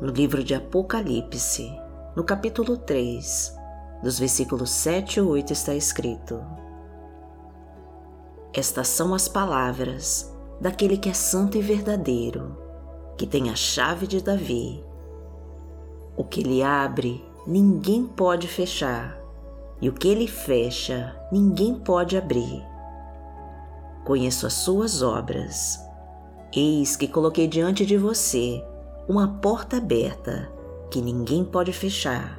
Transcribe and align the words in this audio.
no 0.00 0.12
livro 0.12 0.44
de 0.44 0.54
Apocalipse, 0.54 1.76
no 2.14 2.22
capítulo 2.22 2.76
3, 2.76 3.56
dos 4.00 4.16
versículos 4.16 4.70
7 4.70 5.18
e 5.18 5.22
8 5.22 5.52
está 5.52 5.74
escrito: 5.74 6.40
Estas 8.54 8.86
são 8.86 9.12
as 9.12 9.26
palavras 9.26 10.32
daquele 10.60 10.96
que 10.96 11.08
é 11.08 11.12
santo 11.12 11.58
e 11.58 11.60
verdadeiro, 11.60 12.56
que 13.16 13.26
tem 13.26 13.50
a 13.50 13.56
chave 13.56 14.06
de 14.06 14.22
Davi. 14.22 14.84
O 16.16 16.22
que 16.22 16.40
ele 16.40 16.62
abre, 16.62 17.24
ninguém 17.44 18.06
pode 18.06 18.46
fechar, 18.46 19.18
e 19.80 19.88
o 19.88 19.92
que 19.92 20.06
ele 20.06 20.28
fecha, 20.28 21.16
ninguém 21.32 21.74
pode 21.74 22.16
abrir. 22.16 22.64
Conheço 24.04 24.46
as 24.46 24.54
suas 24.54 25.02
obras. 25.02 25.84
Eis 26.54 26.96
que 26.96 27.08
coloquei 27.08 27.48
diante 27.48 27.84
de 27.84 27.96
você 27.96 28.64
uma 29.08 29.26
porta 29.26 29.78
aberta 29.78 30.52
que 30.90 31.00
ninguém 31.00 31.42
pode 31.42 31.72
fechar. 31.72 32.38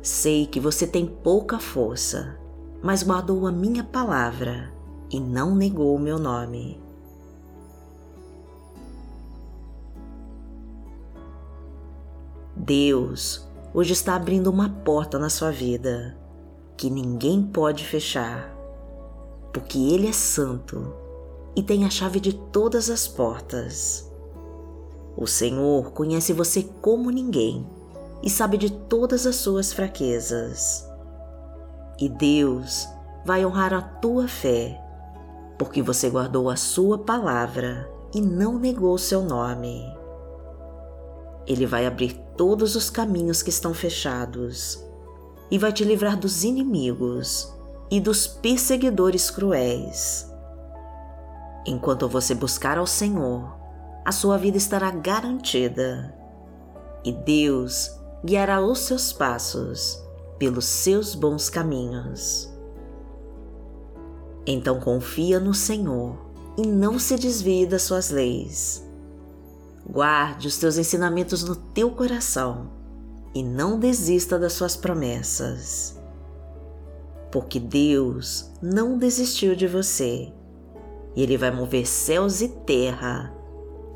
Sei 0.00 0.46
que 0.46 0.60
você 0.60 0.86
tem 0.86 1.04
pouca 1.04 1.58
força, 1.58 2.38
mas 2.80 3.02
guardou 3.02 3.44
a 3.44 3.50
minha 3.50 3.82
palavra 3.82 4.72
e 5.10 5.18
não 5.18 5.56
negou 5.56 5.96
o 5.96 5.98
meu 5.98 6.16
nome. 6.16 6.80
Deus 12.54 13.48
hoje 13.74 13.92
está 13.92 14.14
abrindo 14.14 14.48
uma 14.48 14.68
porta 14.68 15.18
na 15.18 15.28
sua 15.28 15.50
vida 15.50 16.16
que 16.76 16.88
ninguém 16.88 17.42
pode 17.42 17.84
fechar, 17.84 18.54
porque 19.52 19.78
Ele 19.78 20.06
é 20.06 20.12
santo 20.12 20.94
e 21.56 21.62
tem 21.62 21.84
a 21.84 21.90
chave 21.90 22.20
de 22.20 22.32
todas 22.32 22.90
as 22.90 23.08
portas. 23.08 24.08
O 25.16 25.26
Senhor 25.26 25.92
conhece 25.92 26.32
você 26.32 26.62
como 26.82 27.10
ninguém 27.10 27.66
e 28.22 28.28
sabe 28.28 28.58
de 28.58 28.70
todas 28.70 29.26
as 29.26 29.36
suas 29.36 29.72
fraquezas. 29.72 30.86
E 31.98 32.08
Deus 32.08 32.86
vai 33.24 33.44
honrar 33.44 33.72
a 33.72 33.80
tua 33.80 34.28
fé, 34.28 34.78
porque 35.58 35.80
você 35.80 36.10
guardou 36.10 36.50
a 36.50 36.56
sua 36.56 36.98
palavra 36.98 37.90
e 38.14 38.20
não 38.20 38.58
negou 38.58 38.98
seu 38.98 39.22
nome. 39.22 39.82
Ele 41.46 41.64
vai 41.64 41.86
abrir 41.86 42.12
todos 42.36 42.76
os 42.76 42.90
caminhos 42.90 43.42
que 43.42 43.50
estão 43.50 43.72
fechados 43.72 44.84
e 45.50 45.58
vai 45.58 45.72
te 45.72 45.84
livrar 45.84 46.18
dos 46.18 46.44
inimigos 46.44 47.52
e 47.90 48.00
dos 48.00 48.26
perseguidores 48.26 49.30
cruéis. 49.30 50.30
Enquanto 51.64 52.08
você 52.08 52.34
buscar 52.34 52.78
ao 52.78 52.86
Senhor, 52.86 53.65
a 54.06 54.12
sua 54.12 54.38
vida 54.38 54.56
estará 54.56 54.90
garantida 54.90 56.14
e 57.04 57.12
Deus 57.12 57.90
guiará 58.24 58.60
os 58.60 58.78
seus 58.78 59.12
passos 59.12 60.02
pelos 60.38 60.64
seus 60.64 61.14
bons 61.14 61.50
caminhos. 61.50 62.48
Então 64.46 64.80
confia 64.80 65.40
no 65.40 65.52
Senhor 65.52 66.16
e 66.56 66.66
não 66.66 66.98
se 66.98 67.16
desvie 67.16 67.66
das 67.66 67.82
suas 67.82 68.10
leis 68.10 68.86
Guarde 69.88 70.48
os 70.48 70.56
teus 70.56 70.78
ensinamentos 70.78 71.44
no 71.44 71.54
teu 71.54 71.90
coração 71.90 72.70
e 73.32 73.42
não 73.42 73.78
desista 73.78 74.38
das 74.38 74.52
suas 74.52 74.76
promessas. 74.76 75.96
Porque 77.30 77.60
Deus 77.60 78.50
não 78.60 78.98
desistiu 78.98 79.54
de 79.54 79.68
você 79.68 80.32
e 81.14 81.22
Ele 81.22 81.36
vai 81.36 81.52
mover 81.52 81.86
céus 81.86 82.40
e 82.40 82.48
terra 82.48 83.35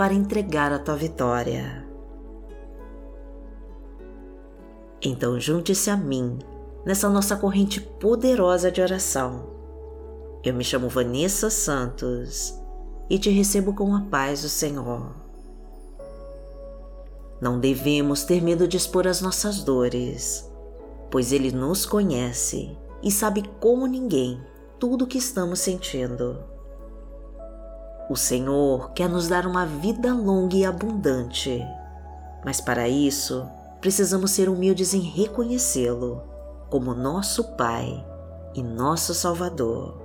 para 0.00 0.14
entregar 0.14 0.72
a 0.72 0.78
tua 0.78 0.96
vitória. 0.96 1.86
Então 5.02 5.38
junte-se 5.38 5.90
a 5.90 5.96
mim 5.98 6.38
nessa 6.86 7.10
nossa 7.10 7.36
corrente 7.36 7.82
poderosa 7.82 8.72
de 8.72 8.80
oração. 8.80 9.50
Eu 10.42 10.54
me 10.54 10.64
chamo 10.64 10.88
Vanessa 10.88 11.50
Santos 11.50 12.58
e 13.10 13.18
te 13.18 13.28
recebo 13.28 13.74
com 13.74 13.94
a 13.94 14.00
paz 14.00 14.40
do 14.40 14.48
Senhor. 14.48 15.14
Não 17.38 17.60
devemos 17.60 18.24
ter 18.24 18.40
medo 18.42 18.66
de 18.66 18.78
expor 18.78 19.06
as 19.06 19.20
nossas 19.20 19.62
dores, 19.62 20.50
pois 21.10 21.30
Ele 21.30 21.52
nos 21.52 21.84
conhece 21.84 22.74
e 23.02 23.10
sabe 23.10 23.42
como 23.60 23.86
ninguém 23.86 24.40
tudo 24.78 25.04
o 25.04 25.06
que 25.06 25.18
estamos 25.18 25.60
sentindo. 25.60 26.42
O 28.10 28.16
Senhor 28.16 28.90
quer 28.90 29.08
nos 29.08 29.28
dar 29.28 29.46
uma 29.46 29.64
vida 29.64 30.12
longa 30.12 30.56
e 30.56 30.64
abundante, 30.64 31.64
mas 32.44 32.60
para 32.60 32.88
isso 32.88 33.48
precisamos 33.80 34.32
ser 34.32 34.48
humildes 34.48 34.92
em 34.94 35.00
reconhecê-lo 35.00 36.20
como 36.68 36.92
nosso 36.92 37.56
Pai 37.56 38.04
e 38.52 38.64
nosso 38.64 39.14
Salvador. 39.14 39.96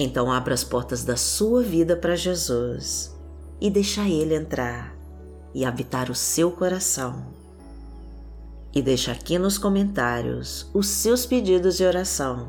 Então 0.00 0.32
abra 0.32 0.52
as 0.52 0.64
portas 0.64 1.04
da 1.04 1.16
sua 1.16 1.62
vida 1.62 1.94
para 1.94 2.16
Jesus 2.16 3.16
e 3.60 3.70
deixa 3.70 4.00
Ele 4.08 4.34
entrar 4.34 4.96
e 5.54 5.64
habitar 5.64 6.10
o 6.10 6.14
seu 6.16 6.50
coração. 6.50 7.24
E 8.74 8.82
deixa 8.82 9.12
aqui 9.12 9.38
nos 9.38 9.58
comentários 9.58 10.68
os 10.74 10.88
seus 10.88 11.24
pedidos 11.24 11.76
de 11.76 11.84
oração, 11.84 12.48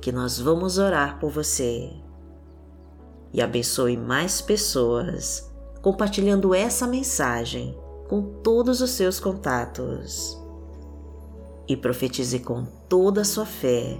que 0.00 0.12
nós 0.12 0.38
vamos 0.38 0.78
orar 0.78 1.18
por 1.18 1.32
você. 1.32 1.90
E 3.32 3.40
abençoe 3.40 3.96
mais 3.96 4.40
pessoas 4.40 5.50
compartilhando 5.80 6.54
essa 6.54 6.86
mensagem 6.86 7.78
com 8.08 8.22
todos 8.42 8.80
os 8.80 8.90
seus 8.90 9.20
contatos. 9.20 10.36
E 11.68 11.76
profetize 11.76 12.40
com 12.40 12.64
toda 12.88 13.20
a 13.20 13.24
sua 13.24 13.46
fé 13.46 13.96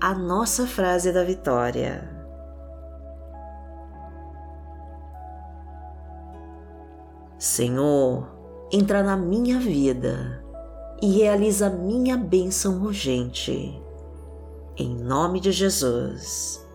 a 0.00 0.14
nossa 0.14 0.66
frase 0.66 1.12
da 1.12 1.22
vitória. 1.22 2.12
Senhor, 7.38 8.28
entra 8.72 9.02
na 9.02 9.16
minha 9.16 9.58
vida 9.60 10.42
e 11.00 11.18
realiza 11.18 11.70
minha 11.70 12.16
bênção 12.16 12.82
urgente. 12.82 13.80
Em 14.76 14.96
nome 14.96 15.38
de 15.38 15.52
Jesus. 15.52 16.65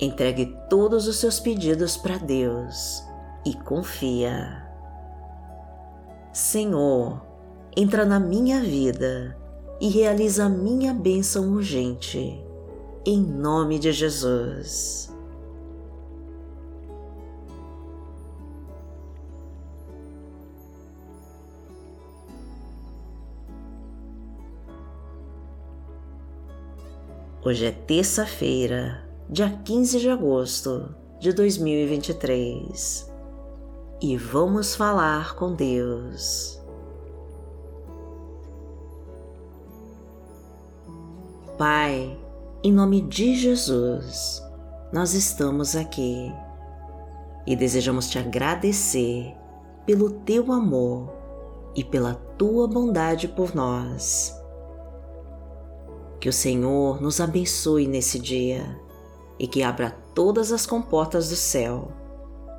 Entregue 0.00 0.56
todos 0.70 1.06
os 1.06 1.18
seus 1.18 1.38
pedidos 1.38 1.94
para 1.94 2.16
Deus 2.16 3.04
e 3.44 3.52
confia. 3.52 4.66
Senhor, 6.32 7.20
entra 7.76 8.06
na 8.06 8.18
minha 8.18 8.62
vida 8.62 9.36
e 9.78 9.90
realiza 9.90 10.48
minha 10.48 10.94
bênção 10.94 11.52
urgente. 11.52 12.42
Em 13.04 13.20
nome 13.20 13.78
de 13.78 13.92
Jesus. 13.92 15.12
Hoje 27.42 27.66
é 27.66 27.70
terça-feira, 27.72 29.09
dia 29.32 29.48
15 29.64 30.00
de 30.00 30.10
agosto 30.10 30.92
de 31.20 31.32
2023 31.32 33.08
e 34.02 34.16
vamos 34.16 34.74
falar 34.74 35.36
com 35.36 35.54
Deus. 35.54 36.60
Pai, 41.56 42.18
em 42.64 42.72
nome 42.72 43.02
de 43.02 43.36
Jesus, 43.36 44.42
nós 44.92 45.14
estamos 45.14 45.76
aqui 45.76 46.34
e 47.46 47.54
desejamos 47.54 48.10
te 48.10 48.18
agradecer 48.18 49.32
pelo 49.86 50.10
teu 50.10 50.50
amor 50.50 51.08
e 51.76 51.84
pela 51.84 52.14
tua 52.36 52.66
bondade 52.66 53.28
por 53.28 53.54
nós. 53.54 54.36
Que 56.18 56.28
o 56.28 56.32
Senhor 56.32 57.00
nos 57.00 57.20
abençoe 57.20 57.86
nesse 57.86 58.18
dia 58.18 58.79
e 59.40 59.46
que 59.46 59.62
abra 59.62 59.96
todas 60.14 60.52
as 60.52 60.66
comportas 60.66 61.30
do 61.30 61.34
céu 61.34 61.90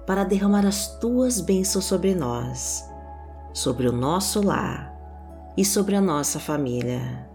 para 0.08 0.24
derramar 0.24 0.66
as 0.66 0.98
tuas 0.98 1.40
bênçãos 1.40 1.86
sobre 1.86 2.16
nós, 2.16 2.84
sobre 3.54 3.88
o 3.88 3.92
nosso 3.92 4.44
lar 4.44 4.92
e 5.56 5.64
sobre 5.64 5.96
a 5.96 6.02
nossa 6.02 6.40
família. 6.40 7.30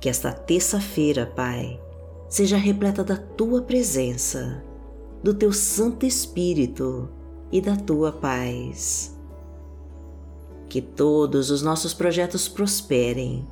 Que 0.00 0.08
esta 0.08 0.32
terça-feira, 0.32 1.24
Pai, 1.24 1.80
seja 2.28 2.56
repleta 2.56 3.04
da 3.04 3.16
tua 3.16 3.62
presença, 3.62 4.60
do 5.22 5.32
teu 5.32 5.52
Santo 5.52 6.04
Espírito 6.04 7.08
e 7.52 7.60
da 7.60 7.76
tua 7.76 8.10
paz. 8.10 9.16
Que 10.68 10.82
todos 10.82 11.48
os 11.48 11.62
nossos 11.62 11.94
projetos 11.94 12.48
prosperem 12.48 13.46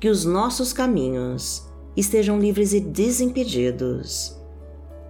que 0.00 0.08
os 0.08 0.24
nossos 0.24 0.72
caminhos 0.72 1.70
estejam 1.96 2.38
livres 2.38 2.72
e 2.72 2.80
desimpedidos 2.80 4.40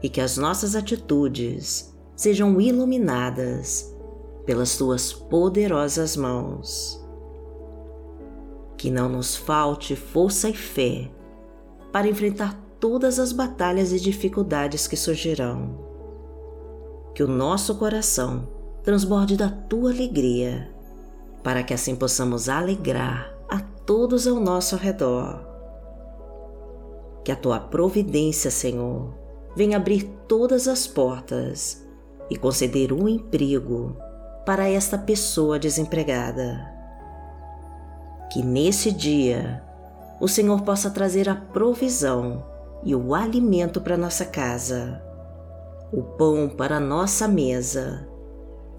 e 0.03 0.09
que 0.09 0.21
as 0.21 0.37
nossas 0.37 0.75
atitudes 0.75 1.95
sejam 2.17 2.61
iluminadas 2.61 3.95
pelas 4.45 4.77
tuas 4.77 5.13
poderosas 5.13 6.17
mãos. 6.17 7.01
Que 8.77 8.91
não 8.91 9.09
nos 9.09 9.37
falte 9.37 9.95
força 9.95 10.49
e 10.49 10.55
fé 10.55 11.09
para 11.93 12.09
enfrentar 12.09 12.61
todas 12.81 13.21
as 13.21 13.33
batalhas 13.33 13.93
e 13.93 14.01
dificuldades 14.01 14.89
que 14.89 14.97
surgirão. 14.97 15.79
Que 17.15 17.23
o 17.23 17.29
nosso 17.29 17.77
coração 17.77 18.49
transborde 18.83 19.37
da 19.37 19.49
tua 19.49 19.93
alegria, 19.93 20.69
para 21.45 21.63
que 21.63 21.73
assim 21.73 21.95
possamos 21.95 22.49
alegrar 22.49 23.33
a 23.49 23.61
todos 23.61 24.27
ao 24.27 24.41
nosso 24.41 24.75
redor. 24.75 25.52
Que 27.25 27.31
a 27.31 27.37
tua 27.37 27.61
providência, 27.61 28.51
Senhor, 28.51 29.15
venha 29.55 29.77
abrir 29.77 30.05
todas 30.27 30.67
as 30.67 30.87
portas 30.87 31.87
e 32.29 32.37
conceder 32.37 32.93
um 32.93 33.09
emprego 33.09 33.97
para 34.45 34.69
esta 34.69 34.99
pessoa 34.99 35.59
desempregada. 35.59 36.69
Que 38.33 38.43
nesse 38.43 38.91
dia 38.91 39.63
o 40.21 40.27
Senhor 40.27 40.63
possa 40.63 40.91
trazer 40.91 41.29
a 41.29 41.35
provisão 41.35 42.45
e 42.83 42.95
o 42.95 43.15
alimento 43.15 43.81
para 43.81 43.97
nossa 43.97 44.25
casa, 44.25 45.03
o 45.93 46.03
pão 46.03 46.49
para 46.49 46.81
nossa 46.81 47.29
mesa 47.29 48.09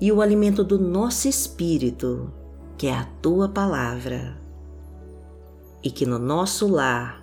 e 0.02 0.12
o 0.12 0.22
alimento 0.22 0.64
do 0.64 0.78
nosso 0.80 1.28
espírito, 1.28 2.34
que 2.78 2.88
é 2.88 2.94
a 2.94 3.08
tua 3.22 3.48
palavra. 3.48 4.38
E 5.82 5.92
que 5.92 6.06
no 6.06 6.18
nosso 6.18 6.68
lar 6.68 7.23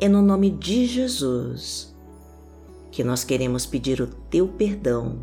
é 0.00 0.08
no 0.08 0.22
nome 0.22 0.50
de 0.50 0.86
Jesus 0.86 1.94
que 2.90 3.02
nós 3.02 3.24
queremos 3.24 3.66
pedir 3.66 4.00
o 4.00 4.06
Teu 4.06 4.48
perdão 4.48 5.18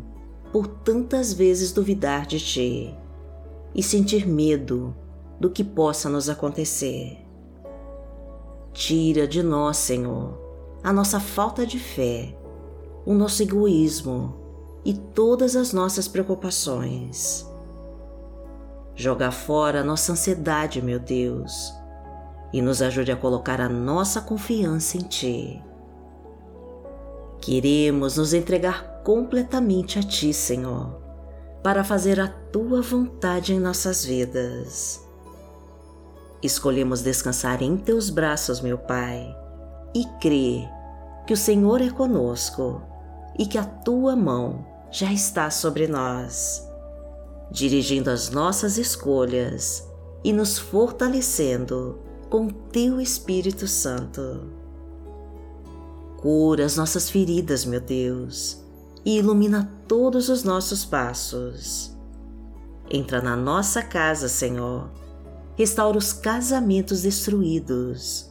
por 0.52 0.66
tantas 0.66 1.32
vezes 1.32 1.72
duvidar 1.72 2.26
de 2.26 2.38
Ti 2.38 2.94
e 3.74 3.82
sentir 3.82 4.26
medo 4.26 4.94
do 5.40 5.50
que 5.50 5.64
possa 5.64 6.08
nos 6.08 6.28
acontecer. 6.28 7.18
Tira 8.72 9.26
de 9.26 9.42
nós, 9.42 9.78
Senhor, 9.78 10.38
a 10.82 10.92
nossa 10.92 11.20
falta 11.20 11.66
de 11.66 11.78
fé, 11.78 12.36
o 13.04 13.14
nosso 13.14 13.42
egoísmo 13.42 14.34
e 14.84 14.94
todas 14.94 15.56
as 15.56 15.72
nossas 15.72 16.06
preocupações. 16.06 17.46
Joga 18.94 19.30
fora 19.30 19.80
a 19.80 19.84
nossa 19.84 20.12
ansiedade, 20.12 20.80
meu 20.80 20.98
Deus, 20.98 21.72
e 22.52 22.62
nos 22.62 22.80
ajude 22.82 23.12
a 23.12 23.16
colocar 23.16 23.60
a 23.60 23.68
nossa 23.68 24.20
confiança 24.20 24.96
em 24.96 25.00
Ti. 25.00 25.62
Queremos 27.40 28.16
nos 28.16 28.32
entregar 28.32 29.02
completamente 29.02 29.98
a 29.98 30.02
Ti, 30.02 30.32
Senhor, 30.32 31.00
para 31.62 31.84
fazer 31.84 32.20
a 32.20 32.28
Tua 32.28 32.80
vontade 32.82 33.52
em 33.52 33.60
nossas 33.60 34.04
vidas. 34.04 35.04
Escolhemos 36.42 37.02
descansar 37.02 37.62
em 37.62 37.76
teus 37.76 38.10
braços, 38.10 38.60
meu 38.60 38.78
Pai, 38.78 39.34
e 39.94 40.04
crer 40.20 40.68
que 41.26 41.32
o 41.32 41.36
Senhor 41.36 41.80
é 41.80 41.90
conosco 41.90 42.82
e 43.38 43.46
que 43.46 43.58
a 43.58 43.64
tua 43.64 44.14
mão 44.14 44.64
já 44.90 45.12
está 45.12 45.50
sobre 45.50 45.88
nós, 45.88 46.66
dirigindo 47.50 48.10
as 48.10 48.30
nossas 48.30 48.78
escolhas 48.78 49.86
e 50.22 50.32
nos 50.32 50.58
fortalecendo 50.58 51.98
com 52.30 52.48
teu 52.48 53.00
Espírito 53.00 53.66
Santo. 53.66 54.50
Cura 56.18 56.64
as 56.64 56.76
nossas 56.76 57.10
feridas, 57.10 57.64
meu 57.64 57.80
Deus, 57.80 58.62
e 59.04 59.18
ilumina 59.18 59.70
todos 59.86 60.28
os 60.28 60.42
nossos 60.42 60.84
passos. 60.84 61.96
Entra 62.90 63.20
na 63.20 63.36
nossa 63.36 63.82
casa, 63.82 64.28
Senhor 64.28 64.90
restaura 65.56 65.96
os 65.96 66.12
casamentos 66.12 67.02
destruídos, 67.02 68.30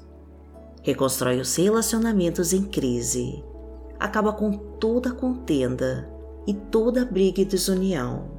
reconstrói 0.83 1.39
os 1.39 1.55
relacionamentos 1.55 2.53
em 2.53 2.63
crise, 2.63 3.43
acaba 3.99 4.31
com 4.31 4.51
toda 4.51 5.11
contenda 5.11 6.07
e 6.45 6.53
toda 6.53 7.03
briga 7.03 7.41
e 7.41 7.45
desunião. 7.45 8.29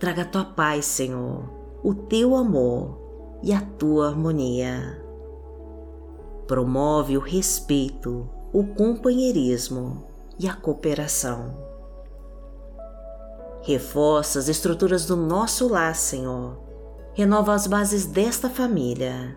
Traga 0.00 0.22
a 0.22 0.24
tua 0.24 0.44
paz, 0.44 0.86
Senhor, 0.86 1.48
o 1.84 1.94
teu 1.94 2.34
amor 2.34 2.98
e 3.42 3.52
a 3.52 3.60
tua 3.60 4.08
harmonia. 4.08 5.02
Promove 6.46 7.16
o 7.16 7.20
respeito, 7.20 8.28
o 8.52 8.64
companheirismo 8.64 10.04
e 10.38 10.48
a 10.48 10.54
cooperação. 10.54 11.56
Reforça 13.62 14.38
as 14.38 14.48
estruturas 14.48 15.06
do 15.06 15.16
nosso 15.16 15.68
lar, 15.68 15.94
Senhor 15.94 16.70
renova 17.14 17.54
as 17.54 17.66
bases 17.66 18.06
desta 18.06 18.48
família 18.48 19.36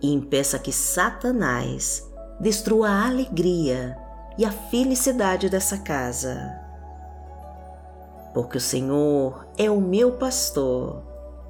e 0.00 0.12
impeça 0.12 0.58
que 0.58 0.72
Satanás 0.72 2.08
destrua 2.40 2.88
a 2.88 3.06
alegria 3.06 3.96
e 4.36 4.44
a 4.44 4.50
felicidade 4.50 5.48
dessa 5.48 5.78
casa. 5.78 6.36
Porque 8.32 8.58
o 8.58 8.60
Senhor 8.60 9.46
é 9.56 9.70
o 9.70 9.80
meu 9.80 10.12
pastor 10.12 11.02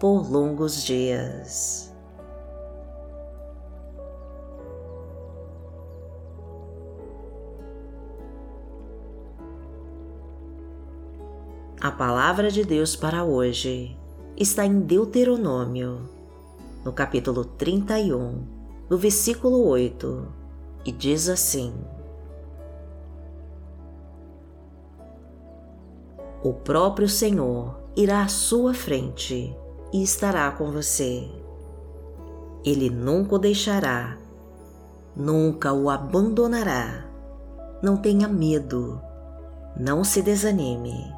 por 0.00 0.32
longos 0.32 0.82
dias. 0.82 1.94
A 11.78 11.90
palavra 11.90 12.50
de 12.50 12.64
Deus 12.64 12.96
para 12.96 13.24
hoje 13.24 13.94
está 14.38 14.64
em 14.64 14.80
Deuteronômio, 14.80 16.08
no 16.82 16.94
capítulo 16.94 17.44
31, 17.44 18.42
no 18.88 18.96
versículo 18.96 19.66
8, 19.66 20.26
e 20.86 20.92
diz 20.92 21.28
assim: 21.28 21.74
O 26.42 26.54
próprio 26.54 27.08
Senhor 27.08 27.78
irá 27.94 28.22
à 28.22 28.28
sua 28.28 28.72
frente 28.72 29.54
e 29.92 30.02
estará 30.02 30.50
com 30.50 30.70
você. 30.70 31.28
Ele 32.64 32.90
nunca 32.90 33.36
o 33.36 33.38
deixará, 33.38 34.16
nunca 35.16 35.72
o 35.72 35.88
abandonará. 35.88 37.04
Não 37.82 37.96
tenha 37.96 38.28
medo, 38.28 39.00
não 39.76 40.04
se 40.04 40.20
desanime. 40.20 41.12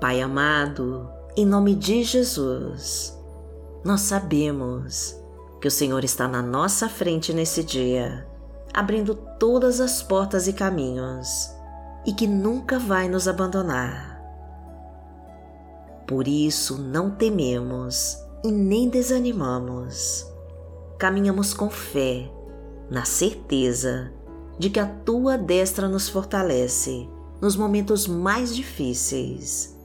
Pai 0.00 0.20
amado, 0.20 1.10
em 1.36 1.44
nome 1.44 1.74
de 1.74 2.04
Jesus, 2.04 3.18
nós 3.84 4.02
sabemos 4.02 5.18
que 5.60 5.66
o 5.66 5.70
Senhor 5.70 6.04
está 6.04 6.28
na 6.28 6.40
nossa 6.40 6.88
frente 6.88 7.32
nesse 7.32 7.64
dia, 7.64 8.26
abrindo 8.72 9.14
todas 9.14 9.80
as 9.80 10.02
portas 10.02 10.46
e 10.46 10.52
caminhos, 10.52 11.50
e 12.06 12.12
que 12.12 12.26
nunca 12.26 12.78
vai 12.78 13.08
nos 13.08 13.28
abandonar. 13.28 14.18
Por 16.06 16.26
isso 16.26 16.78
não 16.78 17.10
tememos 17.10 18.16
e 18.42 18.50
nem 18.50 18.88
desanimamos. 18.88 20.26
Caminhamos 20.98 21.52
com 21.52 21.68
fé, 21.68 22.30
na 22.90 23.04
certeza 23.04 24.12
de 24.58 24.70
que 24.70 24.80
a 24.80 24.86
tua 24.86 25.36
destra 25.36 25.86
nos 25.86 26.08
fortalece 26.08 27.08
nos 27.40 27.54
momentos 27.54 28.06
mais 28.06 28.54
difíceis 28.54 29.76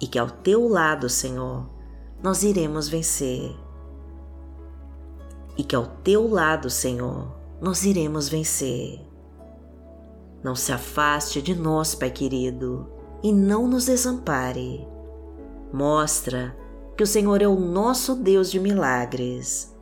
e 0.00 0.06
que 0.06 0.18
ao 0.18 0.30
teu 0.30 0.66
lado, 0.66 1.08
Senhor, 1.08 1.68
nós 2.22 2.42
iremos 2.42 2.88
vencer. 2.88 3.54
E 5.56 5.62
que 5.62 5.76
ao 5.76 5.86
teu 5.86 6.26
lado, 6.26 6.70
Senhor, 6.70 7.28
nós 7.60 7.84
iremos 7.84 8.28
vencer. 8.28 9.00
Não 10.42 10.54
se 10.54 10.72
afaste 10.72 11.42
de 11.42 11.54
nós, 11.54 11.94
Pai 11.94 12.10
querido, 12.10 12.88
e 13.22 13.32
não 13.32 13.66
nos 13.66 13.86
desampare. 13.86 14.86
Mostra 15.72 16.56
que 16.96 17.02
o 17.02 17.06
Senhor 17.06 17.42
é 17.42 17.46
o 17.46 17.58
nosso 17.58 18.14
Deus 18.14 18.50
de 18.50 18.58
milagres 18.58 19.74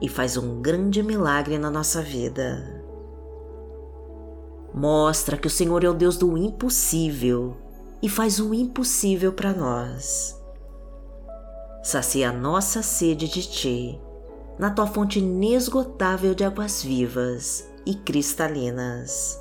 e 0.00 0.08
faz 0.08 0.36
um 0.36 0.60
grande 0.60 1.02
milagre 1.02 1.58
na 1.58 1.70
nossa 1.70 2.02
vida. 2.02 2.82
Mostra 4.74 5.36
que 5.36 5.46
o 5.46 5.50
Senhor 5.50 5.82
é 5.84 5.88
o 5.88 5.94
Deus 5.94 6.16
do 6.16 6.36
impossível 6.36 7.56
e 8.02 8.08
faz 8.08 8.38
o 8.38 8.54
impossível 8.54 9.32
para 9.32 9.52
nós. 9.52 10.40
Sacia 11.82 12.30
a 12.30 12.32
nossa 12.32 12.82
sede 12.82 13.26
de 13.26 13.42
Ti, 13.48 14.00
na 14.58 14.70
Tua 14.70 14.86
fonte 14.86 15.18
inesgotável 15.18 16.34
de 16.34 16.44
águas 16.44 16.82
vivas 16.82 17.66
e 17.86 17.94
cristalinas. 17.94 19.39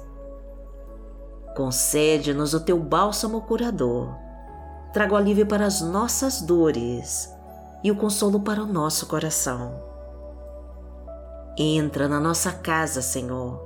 Concede-nos 1.60 2.54
o 2.54 2.62
Teu 2.62 2.80
bálsamo 2.80 3.42
curador, 3.42 4.16
traga 4.94 5.14
o 5.14 5.18
alívio 5.18 5.46
para 5.46 5.66
as 5.66 5.82
nossas 5.82 6.42
dores 6.42 7.30
e 7.84 7.92
o 7.92 7.98
consolo 7.98 8.40
para 8.40 8.64
o 8.64 8.66
nosso 8.66 9.08
coração. 9.08 9.74
Entra 11.58 12.08
na 12.08 12.18
nossa 12.18 12.54
casa, 12.54 13.02
Senhor, 13.02 13.62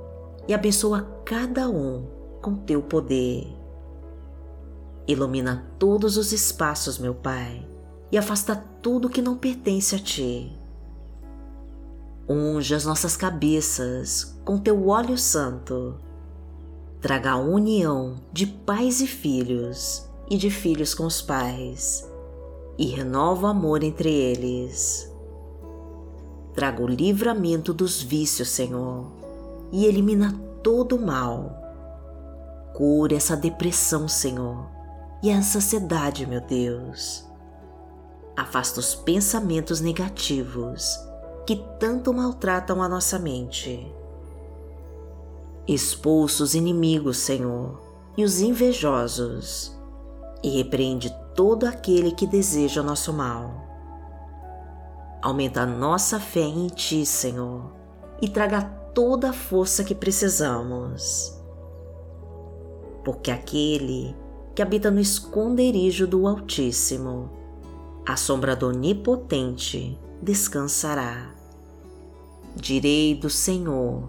e 0.48 0.52
abençoa 0.52 1.08
cada 1.24 1.68
um 1.68 2.04
com 2.42 2.56
Teu 2.56 2.82
poder 2.82 3.56
Ilumina 5.06 5.64
todos 5.78 6.16
os 6.16 6.32
espaços, 6.32 6.98
meu 6.98 7.14
Pai, 7.14 7.64
e 8.10 8.18
afasta 8.18 8.56
tudo 8.82 9.08
que 9.08 9.22
não 9.22 9.36
pertence 9.36 9.94
a 9.94 10.00
Ti. 10.00 10.52
Unge 12.28 12.74
as 12.74 12.84
nossas 12.84 13.16
cabeças 13.16 14.36
com 14.44 14.58
Teu 14.58 14.88
óleo 14.88 15.16
santo. 15.16 15.94
Traga 17.04 17.32
a 17.32 17.36
união 17.36 18.14
de 18.32 18.46
pais 18.46 19.02
e 19.02 19.06
filhos 19.06 20.08
e 20.26 20.38
de 20.38 20.48
filhos 20.48 20.94
com 20.94 21.04
os 21.04 21.20
pais, 21.20 22.10
e 22.78 22.86
renova 22.86 23.46
o 23.46 23.50
amor 23.50 23.82
entre 23.82 24.10
eles. 24.10 25.12
Traga 26.54 26.82
o 26.82 26.86
livramento 26.86 27.74
dos 27.74 28.00
vícios, 28.00 28.48
Senhor, 28.48 29.12
e 29.70 29.84
elimina 29.84 30.32
todo 30.62 30.96
o 30.96 31.06
mal. 31.06 31.54
Cure 32.72 33.14
essa 33.14 33.36
depressão, 33.36 34.08
Senhor, 34.08 34.66
e 35.22 35.30
a 35.30 35.36
ansiedade, 35.36 36.24
meu 36.24 36.40
Deus. 36.40 37.22
Afasta 38.34 38.80
os 38.80 38.94
pensamentos 38.94 39.78
negativos 39.82 40.98
que 41.46 41.56
tanto 41.78 42.14
maltratam 42.14 42.82
a 42.82 42.88
nossa 42.88 43.18
mente. 43.18 43.94
Expulsa 45.66 46.44
os 46.44 46.54
inimigos, 46.54 47.16
Senhor, 47.16 47.80
e 48.16 48.24
os 48.24 48.40
invejosos, 48.40 49.74
e 50.42 50.50
repreende 50.50 51.10
todo 51.34 51.64
aquele 51.64 52.12
que 52.12 52.26
deseja 52.26 52.82
o 52.82 52.84
nosso 52.84 53.12
mal. 53.12 53.64
Aumenta 55.22 55.62
a 55.62 55.66
nossa 55.66 56.20
fé 56.20 56.42
em 56.42 56.66
Ti, 56.66 57.06
Senhor, 57.06 57.72
e 58.20 58.28
traga 58.28 58.62
toda 58.94 59.30
a 59.30 59.32
força 59.32 59.82
que 59.82 59.94
precisamos. 59.94 61.34
Porque 63.02 63.30
aquele 63.30 64.14
que 64.54 64.60
habita 64.60 64.90
no 64.90 65.00
esconderijo 65.00 66.06
do 66.06 66.26
Altíssimo, 66.26 67.30
a 68.06 68.16
sombra 68.16 68.54
do 68.54 68.68
Onipotente 68.68 69.98
descansará. 70.20 71.34
Direi 72.54 73.14
do 73.14 73.30
Senhor, 73.30 74.08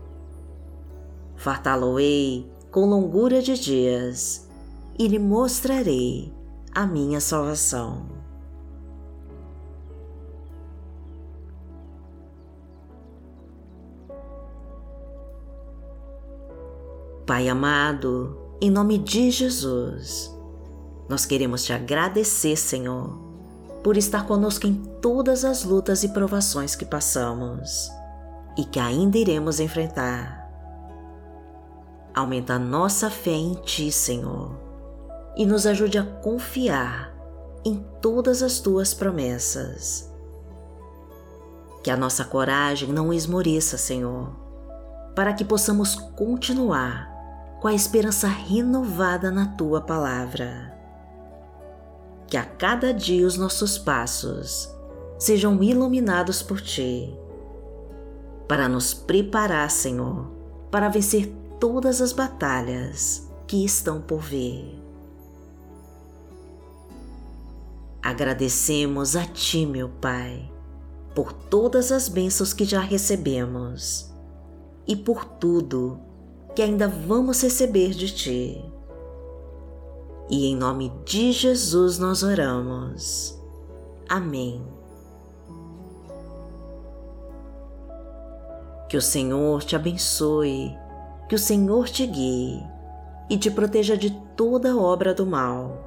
Fartá-lo-ei 1.41 2.47
com 2.69 2.85
longura 2.85 3.41
de 3.41 3.59
dias 3.59 4.47
e 4.97 5.07
lhe 5.07 5.17
mostrarei 5.17 6.31
a 6.71 6.85
minha 6.85 7.19
salvação. 7.19 8.05
Pai 17.25 17.49
amado, 17.49 18.37
em 18.61 18.69
nome 18.69 18.99
de 18.99 19.31
Jesus, 19.31 20.31
nós 21.09 21.25
queremos 21.25 21.63
te 21.63 21.73
agradecer, 21.73 22.55
Senhor, 22.55 23.17
por 23.83 23.97
estar 23.97 24.27
conosco 24.27 24.67
em 24.67 24.75
todas 25.01 25.43
as 25.43 25.63
lutas 25.63 26.03
e 26.03 26.09
provações 26.09 26.75
que 26.75 26.85
passamos 26.85 27.89
e 28.55 28.63
que 28.63 28.79
ainda 28.79 29.17
iremos 29.17 29.59
enfrentar. 29.59 30.40
Aumenta 32.13 32.55
a 32.55 32.59
nossa 32.59 33.09
fé 33.09 33.31
em 33.31 33.53
Ti, 33.53 33.91
Senhor, 33.91 34.51
e 35.35 35.45
nos 35.45 35.65
ajude 35.65 35.97
a 35.97 36.03
confiar 36.03 37.13
em 37.63 37.85
todas 38.01 38.43
as 38.43 38.59
Tuas 38.59 38.93
promessas. 38.93 40.11
Que 41.83 41.89
a 41.89 41.95
nossa 41.95 42.25
coragem 42.25 42.89
não 42.89 43.13
esmoreça, 43.13 43.77
Senhor, 43.77 44.29
para 45.15 45.33
que 45.33 45.45
possamos 45.45 45.95
continuar 45.95 47.09
com 47.61 47.67
a 47.67 47.73
esperança 47.73 48.27
renovada 48.27 49.31
na 49.31 49.45
Tua 49.55 49.79
palavra. 49.79 50.77
Que 52.27 52.35
a 52.35 52.43
cada 52.43 52.93
dia 52.93 53.25
os 53.25 53.37
nossos 53.37 53.77
passos 53.77 54.69
sejam 55.17 55.61
iluminados 55.63 56.41
por 56.41 56.59
Ti, 56.59 57.17
para 58.47 58.67
nos 58.67 58.93
preparar, 58.93 59.69
Senhor, 59.71 60.29
para 60.69 60.89
vencer 60.89 61.33
todas 61.61 62.01
as 62.01 62.11
batalhas 62.11 63.29
que 63.45 63.63
estão 63.63 64.01
por 64.01 64.19
vir. 64.19 64.81
Agradecemos 68.01 69.15
a 69.15 69.25
Ti, 69.25 69.67
meu 69.67 69.87
Pai, 69.87 70.51
por 71.13 71.31
todas 71.31 71.91
as 71.91 72.09
bênçãos 72.09 72.51
que 72.51 72.65
já 72.65 72.79
recebemos 72.79 74.11
e 74.87 74.95
por 74.95 75.23
tudo 75.23 75.99
que 76.55 76.63
ainda 76.63 76.87
vamos 76.87 77.43
receber 77.43 77.91
de 77.91 78.11
Ti. 78.11 78.65
E 80.31 80.47
em 80.47 80.55
nome 80.55 80.91
de 81.05 81.31
Jesus 81.31 81.99
nós 81.99 82.23
oramos. 82.23 83.39
Amém. 84.09 84.65
Que 88.89 88.97
o 88.97 89.01
Senhor 89.01 89.63
te 89.63 89.75
abençoe 89.75 90.80
que 91.31 91.35
o 91.35 91.39
Senhor 91.39 91.87
te 91.87 92.05
guie 92.05 92.61
e 93.29 93.37
te 93.37 93.49
proteja 93.49 93.95
de 93.95 94.11
toda 94.35 94.75
obra 94.75 95.13
do 95.13 95.25
mal. 95.25 95.77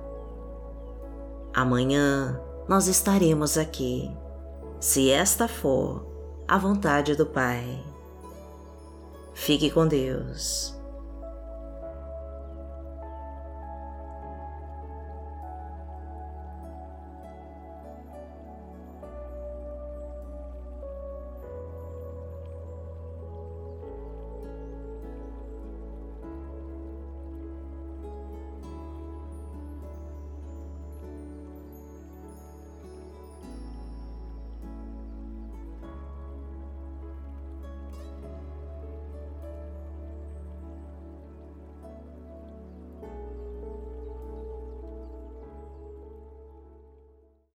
Amanhã 1.52 2.40
nós 2.66 2.86
estaremos 2.86 3.58
aqui, 3.58 4.10
se 4.80 5.10
esta 5.10 5.46
for 5.46 6.06
a 6.48 6.57
vontade 6.57 7.14
do 7.14 7.26
Pai. 7.26 7.78
Fique 9.35 9.70
com 9.70 9.87
Deus. 9.87 10.73